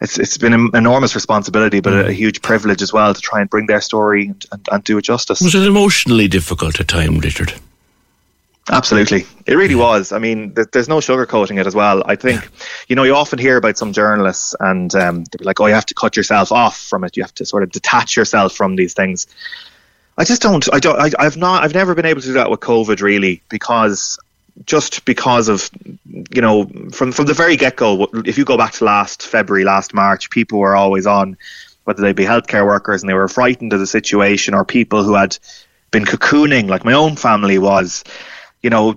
it's 0.00 0.18
it's 0.18 0.38
been 0.38 0.54
an 0.54 0.70
enormous 0.74 1.14
responsibility, 1.14 1.80
but 1.80 1.92
a, 1.92 2.06
a, 2.06 2.12
huge 2.12 2.40
privilege 2.40 2.82
as 2.82 2.92
well 2.92 3.12
to 3.12 3.20
try 3.20 3.40
and 3.40 3.50
bring 3.50 3.66
their 3.66 3.80
story 3.80 4.28
and, 4.28 4.46
and, 4.52 4.68
and, 4.70 4.84
do 4.84 4.96
it 4.96 5.02
justice. 5.02 5.40
Was 5.40 5.56
it 5.56 5.66
emotionally 5.66 6.28
difficult 6.28 6.78
at 6.78 6.86
time, 6.86 7.18
Richard? 7.18 7.52
Absolutely, 8.70 9.26
it 9.46 9.54
really 9.54 9.74
was. 9.74 10.12
I 10.12 10.18
mean, 10.18 10.54
th- 10.54 10.68
there's 10.72 10.88
no 10.88 10.98
sugarcoating 10.98 11.58
it 11.58 11.66
as 11.66 11.74
well. 11.74 12.02
I 12.06 12.14
think, 12.14 12.42
yeah. 12.42 12.48
you 12.86 12.96
know, 12.96 13.02
you 13.02 13.14
often 13.14 13.40
hear 13.40 13.56
about 13.56 13.76
some 13.76 13.92
journalists 13.92 14.54
and 14.60 14.94
um, 14.94 15.24
they're 15.24 15.44
like, 15.44 15.58
"Oh, 15.58 15.66
you 15.66 15.74
have 15.74 15.86
to 15.86 15.94
cut 15.94 16.16
yourself 16.16 16.52
off 16.52 16.78
from 16.78 17.02
it. 17.02 17.16
You 17.16 17.24
have 17.24 17.34
to 17.34 17.44
sort 17.44 17.64
of 17.64 17.72
detach 17.72 18.16
yourself 18.16 18.54
from 18.54 18.76
these 18.76 18.94
things." 18.94 19.26
I 20.18 20.24
just 20.24 20.42
don't. 20.42 20.68
I 20.72 20.80
don't. 20.80 20.98
I, 20.98 21.10
I've 21.18 21.36
not. 21.36 21.62
I've 21.62 21.74
never 21.74 21.94
been 21.94 22.04
able 22.04 22.20
to 22.20 22.26
do 22.26 22.32
that 22.34 22.50
with 22.50 22.58
COVID 22.58 23.00
really 23.00 23.40
because 23.48 24.18
just 24.66 25.04
because 25.04 25.48
of 25.48 25.70
you 26.04 26.42
know 26.42 26.66
from 26.90 27.12
from 27.12 27.26
the 27.26 27.34
very 27.34 27.56
get 27.56 27.76
go. 27.76 28.08
If 28.26 28.36
you 28.36 28.44
go 28.44 28.58
back 28.58 28.72
to 28.72 28.84
last 28.84 29.22
February, 29.22 29.64
last 29.64 29.94
March, 29.94 30.28
people 30.30 30.58
were 30.58 30.74
always 30.74 31.06
on 31.06 31.36
whether 31.84 32.02
they 32.02 32.12
be 32.12 32.24
healthcare 32.24 32.66
workers 32.66 33.02
and 33.02 33.08
they 33.08 33.14
were 33.14 33.28
frightened 33.28 33.72
of 33.72 33.78
the 33.78 33.86
situation, 33.86 34.54
or 34.54 34.64
people 34.64 35.04
who 35.04 35.14
had 35.14 35.38
been 35.92 36.04
cocooning, 36.04 36.68
like 36.68 36.84
my 36.84 36.92
own 36.92 37.14
family 37.14 37.58
was. 37.58 38.02
You 38.62 38.70
know, 38.70 38.94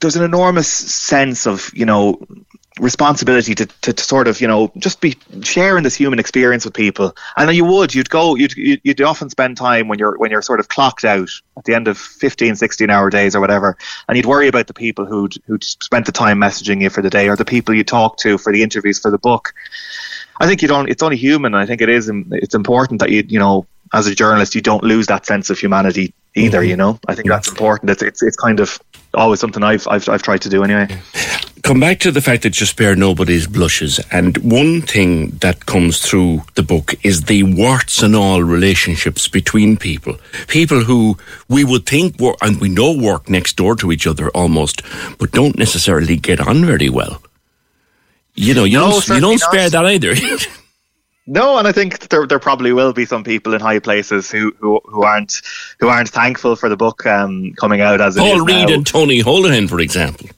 there's 0.00 0.16
an 0.16 0.24
enormous 0.24 0.68
sense 0.68 1.46
of 1.46 1.70
you 1.74 1.86
know 1.86 2.20
responsibility 2.80 3.54
to, 3.54 3.66
to, 3.66 3.92
to, 3.92 4.02
sort 4.02 4.26
of 4.26 4.40
you 4.40 4.48
know 4.48 4.72
just 4.78 5.02
be 5.02 5.16
sharing 5.42 5.84
this 5.84 5.94
human 5.94 6.18
experience 6.18 6.64
with 6.64 6.74
people. 6.74 7.14
And 7.36 7.54
you 7.54 7.64
would 7.64 7.94
you'd 7.94 8.08
go 8.08 8.34
you'd 8.34 8.54
you'd 8.56 9.00
often 9.02 9.28
spend 9.28 9.56
time 9.56 9.88
when 9.88 9.98
you're 9.98 10.16
when 10.18 10.30
you're 10.30 10.42
sort 10.42 10.60
of 10.60 10.68
clocked 10.68 11.04
out 11.04 11.28
at 11.56 11.64
the 11.64 11.74
end 11.74 11.88
of 11.88 11.98
15 11.98 12.56
16 12.56 12.88
hour 12.88 13.10
days 13.10 13.36
or 13.36 13.40
whatever 13.40 13.76
and 14.08 14.16
you'd 14.16 14.26
worry 14.26 14.48
about 14.48 14.66
the 14.66 14.74
people 14.74 15.04
who'd 15.04 15.34
who'd 15.46 15.62
spent 15.62 16.06
the 16.06 16.12
time 16.12 16.38
messaging 16.38 16.80
you 16.80 16.88
for 16.88 17.02
the 17.02 17.10
day 17.10 17.28
or 17.28 17.36
the 17.36 17.44
people 17.44 17.74
you 17.74 17.84
talked 17.84 18.20
to 18.20 18.38
for 18.38 18.52
the 18.52 18.62
interviews 18.62 18.98
for 18.98 19.10
the 19.10 19.18
book. 19.18 19.52
I 20.40 20.46
think 20.46 20.62
you 20.62 20.68
don't 20.68 20.88
it's 20.88 21.02
only 21.02 21.18
human 21.18 21.54
i 21.54 21.66
think 21.66 21.82
it 21.82 21.88
is 21.88 22.10
it's 22.32 22.54
important 22.54 23.00
that 23.00 23.10
you 23.10 23.22
you 23.28 23.38
know 23.38 23.66
as 23.92 24.06
a 24.06 24.14
journalist, 24.14 24.54
you 24.54 24.62
don't 24.62 24.82
lose 24.82 25.06
that 25.08 25.26
sense 25.26 25.50
of 25.50 25.58
humanity 25.58 26.14
either. 26.34 26.60
Mm-hmm. 26.60 26.70
You 26.70 26.76
know, 26.76 26.98
I 27.08 27.14
think 27.14 27.28
that's 27.28 27.48
important. 27.48 27.90
It's 27.90 28.02
it's 28.02 28.22
it's 28.22 28.36
kind 28.36 28.60
of 28.60 28.78
always 29.14 29.40
something 29.40 29.62
I've 29.62 29.86
I've 29.88 30.08
I've 30.08 30.22
tried 30.22 30.42
to 30.42 30.48
do 30.48 30.64
anyway. 30.64 30.88
Come 31.62 31.78
back 31.78 32.00
to 32.00 32.10
the 32.10 32.20
fact 32.20 32.42
that 32.42 32.58
you 32.58 32.66
spare 32.66 32.96
nobody's 32.96 33.46
blushes, 33.46 34.00
and 34.10 34.36
one 34.38 34.82
thing 34.82 35.30
that 35.42 35.66
comes 35.66 36.00
through 36.00 36.42
the 36.54 36.62
book 36.62 36.94
is 37.04 37.22
the 37.22 37.44
warts 37.44 38.02
and 38.02 38.16
all 38.16 38.42
relationships 38.42 39.28
between 39.28 39.76
people, 39.76 40.18
people 40.48 40.82
who 40.82 41.16
we 41.48 41.62
would 41.62 41.86
think 41.86 42.18
were 42.18 42.34
and 42.42 42.60
we 42.60 42.68
know 42.68 42.92
work 42.92 43.30
next 43.30 43.56
door 43.56 43.76
to 43.76 43.92
each 43.92 44.08
other 44.08 44.28
almost, 44.30 44.82
but 45.18 45.30
don't 45.30 45.56
necessarily 45.56 46.16
get 46.16 46.40
on 46.40 46.64
very 46.64 46.88
well. 46.88 47.22
You 48.34 48.54
know, 48.54 48.64
you 48.64 48.78
no, 48.78 48.90
don't 48.90 49.08
you 49.08 49.20
don't 49.20 49.38
spare 49.38 49.70
not. 49.70 49.72
that 49.72 49.86
either. 49.86 50.14
No, 51.26 51.56
and 51.58 51.68
I 51.68 51.72
think 51.72 52.08
there 52.08 52.26
there 52.26 52.40
probably 52.40 52.72
will 52.72 52.92
be 52.92 53.06
some 53.06 53.22
people 53.22 53.54
in 53.54 53.60
high 53.60 53.78
places 53.78 54.30
who 54.30 54.52
who, 54.58 54.80
who 54.84 55.02
aren't 55.04 55.40
who 55.78 55.88
aren't 55.88 56.08
thankful 56.08 56.56
for 56.56 56.68
the 56.68 56.76
book 56.76 57.06
um, 57.06 57.52
coming 57.54 57.80
out 57.80 58.00
as 58.00 58.16
Paul 58.16 58.40
Reid 58.40 58.68
now. 58.68 58.74
and 58.74 58.86
Tony 58.86 59.22
Holohan, 59.22 59.68
for 59.68 59.78
example. 59.80 60.28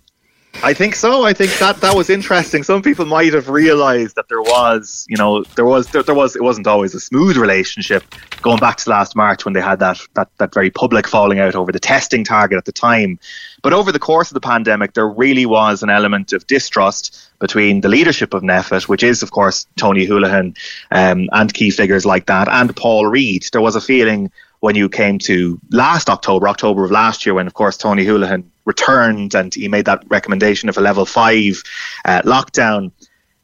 I 0.63 0.73
think 0.73 0.95
so. 0.95 1.25
I 1.25 1.33
think 1.33 1.53
that 1.59 1.81
that 1.83 1.95
was 1.95 2.09
interesting. 2.09 2.63
Some 2.63 2.81
people 2.81 3.05
might 3.05 3.35
have 3.35 3.49
realised 3.49 4.17
that 4.17 4.29
there 4.29 4.41
was, 4.41 5.05
you 5.09 5.17
know, 5.17 5.43
there 5.57 5.65
was 5.65 5.89
there, 5.89 6.03
there, 6.03 6.15
was 6.15 6.37
it 6.37 6.43
wasn't 6.43 6.67
always 6.67 6.95
a 6.95 7.01
smooth 7.01 7.37
relationship 7.37 8.03
going 8.41 8.59
back 8.59 8.79
to 8.79 8.91
last 8.91 9.15
March 9.15 9.45
when 9.45 9.53
they 9.53 9.61
had 9.61 9.79
that 9.81 10.01
that 10.15 10.29
that 10.39 10.55
very 10.55 10.71
public 10.71 11.07
falling 11.07 11.39
out 11.39 11.55
over 11.55 11.71
the 11.71 11.81
testing 11.81 12.25
target 12.25 12.57
at 12.57 12.65
the 12.65 12.73
time. 12.73 13.19
But 13.63 13.73
over 13.75 13.93
the 13.93 13.99
course 13.99 14.31
of 14.31 14.35
the 14.35 14.41
pandemic, 14.41 14.95
there 14.95 15.09
really 15.09 15.45
was 15.45 15.83
an 15.83 15.91
element 15.91 16.33
of 16.33 16.47
distrust 16.47 17.31
between 17.41 17.83
the 17.83 17.89
leadership 17.89 18.33
of 18.33 18.43
NPHET, 18.43 18.89
which 18.89 19.03
is 19.03 19.23
of 19.23 19.33
course 19.33 19.67
Tony 19.77 20.07
Holohan 20.07 20.57
um, 20.91 21.29
and 21.33 21.53
key 21.53 21.71
figures 21.71 22.07
like 22.07 22.27
that, 22.27 22.49
and 22.49 22.75
Paul 22.75 23.07
Reid. 23.07 23.45
There 23.53 23.61
was 23.61 23.77
a 23.77 23.83
feeling 23.83 24.31
when 24.61 24.77
you 24.77 24.89
came 24.89 25.19
to 25.19 25.61
last 25.71 26.09
October, 26.09 26.49
October 26.49 26.87
of 26.87 26.91
last 26.91 27.27
year, 27.27 27.35
when 27.35 27.47
of 27.47 27.53
course 27.53 27.77
Tony 27.77 28.07
Holohan 28.07 28.45
returned 28.65 29.35
and 29.35 29.55
he 29.55 29.69
made 29.69 29.87
that 29.87 30.05
recommendation 30.09 30.69
of 30.69 30.77
a 30.77 30.81
level 30.81 31.07
five 31.07 31.63
uh, 32.05 32.23
lockdown, 32.23 32.93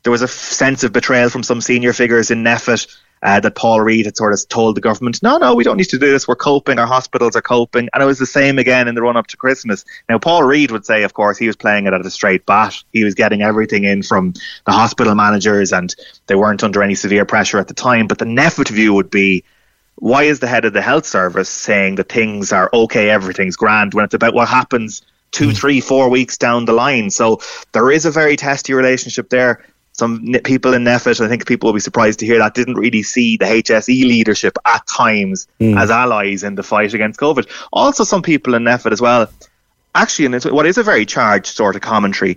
there 0.03 0.11
was 0.11 0.23
a 0.23 0.25
f- 0.25 0.31
sense 0.31 0.85
of 0.85 0.93
betrayal 0.93 1.31
from 1.31 1.43
some 1.43 1.61
senior 1.61 1.93
figures 1.93 2.31
in 2.31 2.43
NPHET 2.43 2.97
uh, 3.23 3.41
that 3.41 3.55
Paul 3.55 3.81
Reid 3.81 4.07
had 4.07 4.17
sort 4.17 4.33
of 4.33 4.49
told 4.49 4.77
the 4.77 4.81
government, 4.81 5.23
no, 5.23 5.37
no, 5.37 5.55
we 5.55 5.65
don't 5.65 5.77
need 5.77 5.91
to 5.91 5.99
do 5.99 6.11
this. 6.11 6.27
We're 6.27 6.37
coping. 6.37 6.79
Our 6.79 6.87
hospitals 6.87 7.37
are 7.37 7.43
coping. 7.43 7.89
And 7.93 8.03
it 8.03 8.07
was 8.07 8.19
the 8.19 8.27
same 8.27 8.59
again 8.59 8.89
in 8.89 8.95
the 8.95 9.03
run 9.03 9.17
up 9.17 9.27
to 9.29 9.37
Christmas. 9.37 9.85
Now, 10.09 10.19
Paul 10.19 10.45
Reid 10.45 10.71
would 10.71 10.87
say, 10.87 11.03
of 11.03 11.13
course, 11.13 11.37
he 11.37 11.47
was 11.47 11.57
playing 11.57 11.87
it 11.87 11.93
at 11.93 12.05
a 12.05 12.11
straight 12.11 12.47
bat. 12.47 12.83
He 12.93 13.05
was 13.05 13.15
getting 13.15 13.43
everything 13.43 13.85
in 13.85 14.03
from 14.03 14.33
the 14.65 14.73
hospital 14.73 15.15
managers 15.15 15.73
and 15.73 15.95
they 16.27 16.35
weren't 16.35 16.65
under 16.65 16.83
any 16.83 16.95
severe 16.95 17.27
pressure 17.27 17.59
at 17.59 17.69
the 17.69 17.75
time. 17.75 18.07
But 18.07 18.19
the 18.19 18.25
NPHET 18.25 18.71
view 18.71 18.95
would 18.95 19.11
be, 19.11 19.45
why 20.01 20.25
is 20.25 20.41
the 20.41 20.47
head 20.47 20.65
of 20.65 20.73
the 20.73 20.83
health 20.83 21.07
service 21.07 21.49
saying 21.49 21.97
that 21.97 22.09
things 22.09 22.53
are 22.53 22.69
okay, 22.73 23.11
everything's 23.11 23.57
grand, 23.57 23.95
when 23.95 24.05
it's 24.05 24.15
about 24.15 24.35
what 24.35 24.49
happens 24.49 25.03
two, 25.31 25.49
mm. 25.49 25.57
three, 25.57 25.81
four 25.81 26.09
weeks 26.09 26.37
down 26.37 26.65
the 26.65 26.73
line? 26.73 27.11
So 27.11 27.41
there 27.73 27.91
is 27.91 28.07
a 28.07 28.11
very 28.11 28.37
testy 28.37 28.73
relationship 28.73 29.29
there. 29.29 29.65
Some 29.93 30.35
people 30.45 30.73
in 30.73 30.85
NPHET, 30.85 31.21
I 31.21 31.29
think 31.29 31.47
people 31.47 31.69
will 31.69 31.75
be 31.75 31.81
surprised 31.81 32.21
to 32.21 32.27
hear 32.27 32.39
that, 32.39 32.55
didn't 32.55 32.77
really 32.77 33.03
see 33.03 33.37
the 33.37 33.45
HSE 33.45 34.05
leadership 34.05 34.57
at 34.65 34.87
times 34.87 35.47
mm. 35.61 35.79
as 35.79 35.91
allies 35.91 36.43
in 36.43 36.55
the 36.55 36.63
fight 36.63 36.95
against 36.95 37.21
COVID. 37.21 37.47
Also, 37.71 38.05
some 38.05 38.23
people 38.23 38.55
in 38.55 38.65
NPHET 38.65 38.93
as 38.93 39.01
well 39.03 39.29
actually 39.95 40.27
in 40.27 40.33
what 40.55 40.67
is 40.67 40.79
a 40.79 40.83
very 40.83 41.05
charged 41.07 41.55
sort 41.55 41.77
of 41.77 41.83
commentary, 41.83 42.37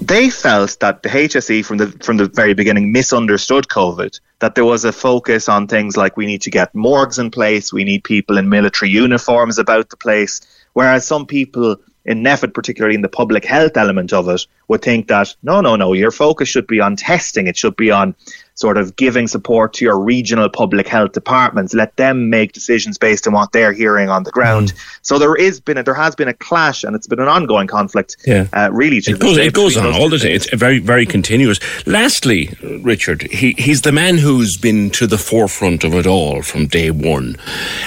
they 0.00 0.30
felt 0.30 0.78
that 0.80 1.02
the 1.02 1.08
HSE 1.08 1.64
from 1.64 1.78
the 1.78 1.88
from 2.02 2.16
the 2.16 2.26
very 2.28 2.54
beginning 2.54 2.92
misunderstood 2.92 3.68
COVID. 3.68 4.18
That 4.40 4.54
there 4.54 4.64
was 4.64 4.84
a 4.84 4.92
focus 4.92 5.48
on 5.48 5.66
things 5.66 5.96
like 5.96 6.16
we 6.16 6.26
need 6.26 6.42
to 6.42 6.50
get 6.50 6.74
morgues 6.74 7.18
in 7.18 7.30
place, 7.30 7.72
we 7.72 7.84
need 7.84 8.04
people 8.04 8.38
in 8.38 8.48
military 8.48 8.90
uniforms 8.90 9.58
about 9.58 9.90
the 9.90 9.96
place, 9.96 10.40
whereas 10.74 11.06
some 11.06 11.26
people 11.26 11.76
in 12.04 12.22
NPHET, 12.22 12.54
particularly 12.54 12.94
in 12.94 13.02
the 13.02 13.08
public 13.08 13.44
health 13.44 13.76
element 13.76 14.14
of 14.14 14.28
it, 14.28 14.46
would 14.68 14.80
think 14.80 15.08
that 15.08 15.36
no, 15.42 15.60
no, 15.60 15.76
no, 15.76 15.92
your 15.92 16.10
focus 16.10 16.48
should 16.48 16.66
be 16.66 16.80
on 16.80 16.96
testing. 16.96 17.46
It 17.46 17.56
should 17.56 17.76
be 17.76 17.90
on 17.90 18.14
sort 18.58 18.76
of 18.76 18.96
giving 18.96 19.28
support 19.28 19.72
to 19.72 19.84
your 19.84 19.96
regional 19.96 20.48
public 20.48 20.88
health 20.88 21.12
departments. 21.12 21.74
Let 21.74 21.94
them 21.94 22.28
make 22.28 22.52
decisions 22.52 22.98
based 22.98 23.28
on 23.28 23.32
what 23.32 23.52
they're 23.52 23.72
hearing 23.72 24.08
on 24.08 24.24
the 24.24 24.32
ground. 24.32 24.72
Mm. 24.72 24.98
So 25.02 25.18
there 25.18 25.36
is 25.36 25.60
been 25.60 25.78
a, 25.78 25.84
there 25.84 25.94
has 25.94 26.16
been 26.16 26.26
a 26.26 26.34
clash, 26.34 26.82
and 26.82 26.96
it's 26.96 27.06
been 27.06 27.20
an 27.20 27.28
ongoing 27.28 27.68
conflict. 27.68 28.16
Yeah, 28.26 28.48
uh, 28.52 28.70
really. 28.72 28.96
It 28.96 29.20
goes, 29.20 29.36
it 29.36 29.54
goes 29.54 29.76
on 29.76 29.92
all 29.94 30.08
the 30.08 30.18
time. 30.18 30.32
It's 30.32 30.52
very 30.52 30.80
very 30.80 31.06
continuous. 31.06 31.60
Lastly, 31.86 32.52
Richard, 32.82 33.22
he, 33.22 33.52
he's 33.52 33.82
the 33.82 33.92
man 33.92 34.18
who's 34.18 34.56
been 34.56 34.90
to 34.90 35.06
the 35.06 35.18
forefront 35.18 35.84
of 35.84 35.94
it 35.94 36.06
all 36.06 36.42
from 36.42 36.66
day 36.66 36.90
one. 36.90 37.36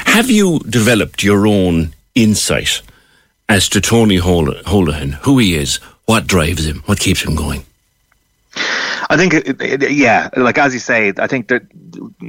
Have 0.05 0.29
you 0.29 0.59
developed 0.59 1.21
your 1.21 1.45
own 1.45 1.93
insight 2.15 2.81
as 3.49 3.67
to 3.67 3.81
Tony 3.81 4.19
Holohan, 4.19 5.15
who 5.25 5.37
he 5.37 5.55
is, 5.55 5.77
what 6.05 6.27
drives 6.27 6.65
him, 6.65 6.81
what 6.85 6.99
keeps 6.99 7.23
him 7.23 7.35
going? 7.35 7.65
I 9.11 9.17
think, 9.17 9.33
it, 9.33 9.61
it, 9.61 9.91
yeah, 9.91 10.29
like 10.37 10.57
as 10.57 10.73
you 10.73 10.79
say, 10.79 11.11
I 11.17 11.27
think 11.27 11.49
that 11.49 11.63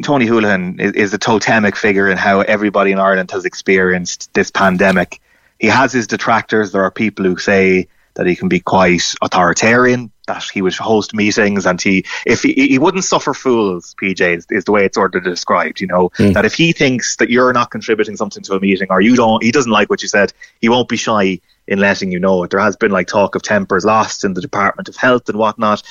Tony 0.02 0.26
Holohan 0.26 0.80
is, 0.80 0.92
is 0.92 1.14
a 1.14 1.18
totemic 1.18 1.76
figure 1.76 2.08
in 2.08 2.18
how 2.18 2.40
everybody 2.40 2.90
in 2.90 2.98
Ireland 2.98 3.30
has 3.30 3.44
experienced 3.44 4.34
this 4.34 4.50
pandemic. 4.50 5.20
He 5.60 5.68
has 5.68 5.92
his 5.92 6.08
detractors. 6.08 6.72
There 6.72 6.82
are 6.82 6.90
people 6.90 7.24
who 7.24 7.38
say 7.38 7.86
that 8.14 8.26
he 8.26 8.34
can 8.34 8.48
be 8.48 8.58
quite 8.58 9.14
authoritarian, 9.22 10.10
that 10.26 10.42
he 10.52 10.60
would 10.60 10.74
host 10.74 11.14
meetings 11.14 11.66
and 11.66 11.80
he 11.80 12.04
if 12.26 12.42
he, 12.42 12.52
he 12.52 12.78
wouldn't 12.78 13.04
suffer 13.04 13.32
fools, 13.32 13.94
PJ 14.02 14.38
is, 14.38 14.46
is 14.50 14.64
the 14.64 14.72
way 14.72 14.84
it's 14.84 14.96
sort 14.96 15.14
of 15.14 15.24
described, 15.24 15.80
you 15.80 15.86
know, 15.86 16.10
mm. 16.18 16.34
that 16.34 16.44
if 16.44 16.54
he 16.54 16.72
thinks 16.72 17.16
that 17.16 17.30
you're 17.30 17.52
not 17.52 17.70
contributing 17.70 18.16
something 18.16 18.42
to 18.42 18.54
a 18.54 18.60
meeting 18.60 18.88
or 18.90 19.00
you 19.00 19.16
don't 19.16 19.42
he 19.42 19.52
doesn't 19.52 19.72
like 19.72 19.88
what 19.88 20.02
you 20.02 20.08
said, 20.08 20.32
he 20.60 20.68
won't 20.68 20.88
be 20.88 20.96
shy 20.96 21.40
in 21.66 21.78
letting 21.78 22.10
you 22.10 22.18
know 22.18 22.42
it. 22.42 22.50
There 22.50 22.60
has 22.60 22.76
been 22.76 22.90
like 22.90 23.06
talk 23.06 23.34
of 23.34 23.42
tempers 23.42 23.84
lost 23.84 24.24
in 24.24 24.34
the 24.34 24.40
Department 24.40 24.88
of 24.88 24.96
Health 24.96 25.28
and 25.28 25.38
whatnot. 25.38 25.82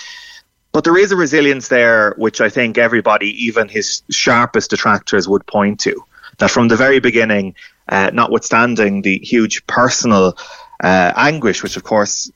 But 0.71 0.83
there 0.83 0.97
is 0.97 1.11
a 1.11 1.15
resilience 1.15 1.67
there 1.67 2.13
which 2.17 2.39
I 2.39 2.49
think 2.49 2.77
everybody, 2.77 3.45
even 3.45 3.67
his 3.67 4.03
sharpest 4.09 4.69
detractors, 4.69 5.27
would 5.27 5.45
point 5.45 5.79
to. 5.81 6.03
That 6.37 6.49
from 6.49 6.69
the 6.69 6.77
very 6.77 6.99
beginning, 6.99 7.55
uh, 7.89 8.11
notwithstanding 8.13 9.01
the 9.01 9.19
huge 9.19 9.65
personal 9.67 10.37
uh, 10.81 11.13
anguish, 11.15 11.61
which 11.61 11.77
of 11.77 11.83
course 11.83 12.31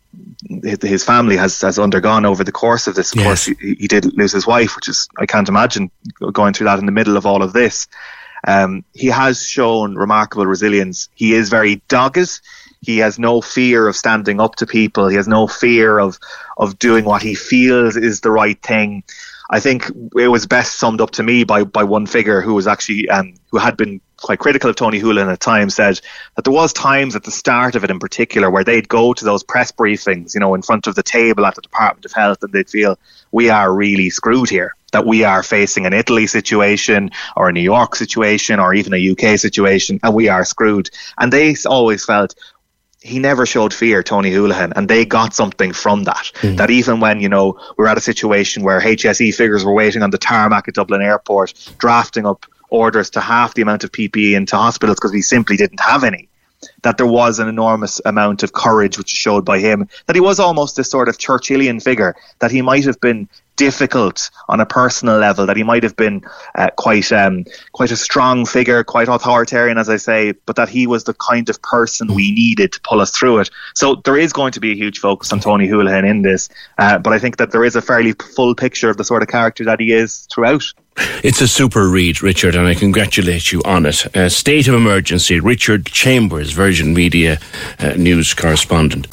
his 0.63 1.03
family 1.03 1.35
has, 1.37 1.59
has 1.61 1.79
undergone 1.79 2.25
over 2.25 2.43
the 2.43 2.51
course 2.51 2.87
of 2.87 2.95
this. 2.95 3.11
Of 3.13 3.19
yes. 3.19 3.25
course, 3.25 3.59
he, 3.59 3.75
he, 3.75 3.87
did 3.87 4.13
lose 4.17 4.31
his 4.31 4.45
wife, 4.45 4.75
which 4.75 4.87
is 4.87 5.07
I 5.17 5.25
can't 5.25 5.49
imagine 5.49 5.89
going 6.31 6.53
through 6.53 6.65
that 6.65 6.79
in 6.79 6.85
the 6.85 6.91
middle 6.91 7.17
of 7.17 7.25
all 7.25 7.41
of 7.41 7.53
this. 7.53 7.87
Um, 8.47 8.83
he 8.93 9.07
has 9.07 9.43
shown 9.43 9.95
remarkable 9.95 10.45
resilience. 10.45 11.09
He 11.15 11.33
is 11.33 11.49
very 11.49 11.81
dogged. 11.87 12.39
He 12.85 12.99
has 12.99 13.17
no 13.17 13.41
fear 13.41 13.87
of 13.87 13.95
standing 13.95 14.39
up 14.39 14.55
to 14.57 14.67
people. 14.67 15.07
He 15.07 15.15
has 15.15 15.27
no 15.27 15.47
fear 15.47 15.99
of 15.99 16.19
of 16.57 16.77
doing 16.79 17.05
what 17.05 17.21
he 17.21 17.35
feels 17.35 17.97
is 17.97 18.21
the 18.21 18.31
right 18.31 18.61
thing. 18.61 19.03
I 19.49 19.59
think 19.59 19.91
it 20.15 20.27
was 20.27 20.47
best 20.47 20.79
summed 20.79 21.01
up 21.01 21.11
to 21.11 21.23
me 21.23 21.43
by 21.43 21.63
by 21.63 21.83
one 21.83 22.05
figure 22.05 22.41
who 22.41 22.53
was 22.53 22.67
actually 22.67 23.09
um, 23.09 23.33
who 23.51 23.57
had 23.57 23.77
been 23.77 24.01
quite 24.17 24.39
critical 24.39 24.69
of 24.69 24.75
Tony 24.75 24.99
Holohan 24.99 25.31
at 25.31 25.39
times, 25.39 25.75
said 25.75 25.99
that 26.35 26.43
there 26.45 26.53
was 26.53 26.73
times 26.73 27.15
at 27.15 27.23
the 27.23 27.31
start 27.31 27.75
of 27.75 27.83
it 27.83 27.91
in 27.91 27.99
particular 27.99 28.49
where 28.49 28.63
they'd 28.63 28.87
go 28.87 29.13
to 29.13 29.25
those 29.25 29.43
press 29.43 29.71
briefings, 29.71 30.33
you 30.33 30.39
know, 30.39 30.55
in 30.55 30.61
front 30.61 30.87
of 30.87 30.95
the 30.95 31.03
table 31.03 31.45
at 31.45 31.55
the 31.55 31.61
Department 31.61 32.05
of 32.05 32.13
Health, 32.13 32.41
and 32.41 32.51
they'd 32.51 32.69
feel 32.69 32.97
we 33.31 33.49
are 33.49 33.73
really 33.73 34.09
screwed 34.09 34.49
here. 34.49 34.75
That 34.91 35.05
we 35.05 35.25
are 35.25 35.43
facing 35.43 35.85
an 35.85 35.91
Italy 35.91 36.25
situation 36.25 37.11
or 37.35 37.49
a 37.49 37.51
New 37.51 37.59
York 37.59 37.97
situation 37.97 38.61
or 38.61 38.73
even 38.73 38.93
a 38.93 39.11
UK 39.11 39.37
situation, 39.37 39.99
and 40.03 40.15
we 40.15 40.29
are 40.29 40.45
screwed. 40.45 40.89
And 41.17 41.33
they 41.33 41.53
always 41.65 42.05
felt 42.05 42.33
he 43.05 43.19
never 43.19 43.45
showed 43.45 43.71
fear, 43.73 44.01
Tony 44.01 44.31
Holohan, 44.31 44.73
and 44.75 44.87
they 44.87 45.05
got 45.05 45.35
something 45.35 45.73
from 45.73 46.03
that. 46.05 46.31
Mm. 46.41 46.57
That 46.57 46.71
even 46.71 46.99
when, 46.99 47.19
you 47.21 47.29
know, 47.29 47.59
we're 47.77 47.87
at 47.87 47.97
a 47.97 48.01
situation 48.01 48.63
where 48.63 48.81
HSE 48.81 49.33
figures 49.35 49.63
were 49.63 49.73
waiting 49.73 50.01
on 50.01 50.09
the 50.09 50.17
tarmac 50.17 50.67
at 50.67 50.73
Dublin 50.73 51.03
Airport, 51.03 51.53
drafting 51.77 52.25
up 52.25 52.47
orders 52.69 53.11
to 53.11 53.21
half 53.21 53.53
the 53.53 53.61
amount 53.61 53.83
of 53.83 53.91
PPE 53.91 54.35
into 54.35 54.55
hospitals 54.55 54.97
because 54.97 55.11
we 55.11 55.21
simply 55.21 55.55
didn't 55.55 55.79
have 55.79 56.03
any. 56.03 56.27
That 56.85 56.97
there 56.97 57.07
was 57.07 57.39
an 57.39 57.47
enormous 57.47 57.99
amount 58.05 58.43
of 58.43 58.53
courage 58.53 58.97
which 58.99 59.09
showed 59.09 59.43
by 59.43 59.57
him. 59.59 59.89
That 60.05 60.15
he 60.15 60.21
was 60.21 60.39
almost 60.39 60.75
this 60.75 60.89
sort 60.89 61.09
of 61.09 61.17
Churchillian 61.17 61.81
figure. 61.81 62.15
That 62.39 62.51
he 62.51 62.61
might 62.61 62.85
have 62.85 63.01
been 63.01 63.27
difficult 63.55 64.29
on 64.49 64.59
a 64.59 64.65
personal 64.67 65.17
level. 65.17 65.47
That 65.47 65.57
he 65.57 65.63
might 65.63 65.81
have 65.81 65.95
been 65.95 66.21
uh, 66.53 66.69
quite 66.77 67.11
um, 67.11 67.43
quite 67.71 67.89
a 67.89 67.95
strong 67.97 68.45
figure, 68.45 68.83
quite 68.83 69.07
authoritarian, 69.07 69.79
as 69.79 69.89
I 69.89 69.97
say. 69.97 70.33
But 70.45 70.57
that 70.57 70.69
he 70.69 70.85
was 70.85 71.05
the 71.05 71.15
kind 71.15 71.49
of 71.49 71.59
person 71.63 72.13
we 72.13 72.31
needed 72.31 72.71
to 72.73 72.81
pull 72.81 73.01
us 73.01 73.09
through 73.09 73.39
it. 73.39 73.49
So 73.73 73.95
there 74.05 74.17
is 74.17 74.31
going 74.31 74.51
to 74.53 74.59
be 74.59 74.71
a 74.71 74.75
huge 74.75 74.99
focus 74.99 75.33
on 75.33 75.39
Tony 75.39 75.67
Holohan 75.67 76.07
in 76.07 76.21
this. 76.21 76.49
Uh, 76.77 76.99
but 76.99 77.13
I 77.13 77.19
think 77.19 77.37
that 77.37 77.49
there 77.51 77.65
is 77.65 77.75
a 77.75 77.81
fairly 77.81 78.13
full 78.13 78.53
picture 78.53 78.91
of 78.91 78.97
the 78.97 79.03
sort 79.03 79.23
of 79.23 79.27
character 79.27 79.65
that 79.65 79.79
he 79.79 79.91
is 79.91 80.27
throughout. 80.31 80.63
It's 80.97 81.41
a 81.41 81.47
super 81.47 81.89
read, 81.89 82.21
Richard, 82.21 82.55
and 82.55 82.67
I 82.67 82.73
congratulate 82.73 83.51
you 83.51 83.61
on 83.63 83.85
it. 83.85 84.15
Uh, 84.15 84.29
State 84.29 84.67
of 84.67 84.75
Emergency, 84.75 85.39
Richard 85.39 85.87
Chambers, 85.87 86.51
Virgin 86.51 86.93
Media 86.93 87.39
uh, 87.79 87.93
News 87.97 88.33
correspondent. 88.33 89.07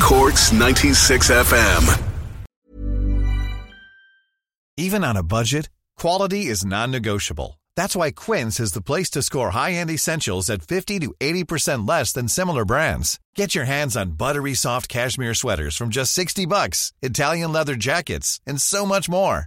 Corks 0.00 0.52
96 0.52 1.30
FM. 1.30 2.02
Even 4.76 5.04
on 5.04 5.16
a 5.16 5.22
budget, 5.22 5.70
quality 5.96 6.46
is 6.46 6.64
non 6.64 6.90
negotiable. 6.90 7.58
That's 7.76 7.96
why 7.96 8.10
Quince 8.10 8.60
is 8.60 8.72
the 8.72 8.82
place 8.82 9.10
to 9.10 9.22
score 9.22 9.50
high-end 9.50 9.90
essentials 9.90 10.50
at 10.50 10.62
50 10.62 11.00
to 11.00 11.14
80% 11.20 11.88
less 11.88 12.12
than 12.12 12.28
similar 12.28 12.64
brands. 12.64 13.18
Get 13.34 13.54
your 13.54 13.64
hands 13.66 13.96
on 13.96 14.12
buttery 14.12 14.54
soft 14.54 14.88
cashmere 14.88 15.34
sweaters 15.34 15.76
from 15.76 15.90
just 15.90 16.12
60 16.12 16.46
bucks, 16.46 16.92
Italian 17.02 17.52
leather 17.52 17.74
jackets, 17.76 18.40
and 18.46 18.60
so 18.60 18.84
much 18.84 19.08
more. 19.08 19.46